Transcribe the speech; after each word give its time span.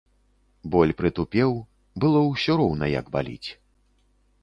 Боль 0.75 0.93
прытупеў, 1.01 1.51
было 2.05 2.19
ўсё 2.31 2.51
роўна 2.65 2.85
як 2.99 3.15
баліць. 3.19 3.49